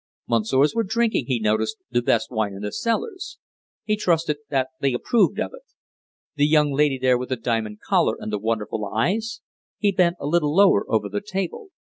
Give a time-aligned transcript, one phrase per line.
[0.27, 3.37] Messieurs were drinking, he noticed, the best wine in the cellars!
[3.83, 5.61] He trusted that they approved of it.
[6.35, 9.41] The young lady there with the diamond collar and the wonderful eyes?
[9.77, 11.67] He bent a little lower over the table.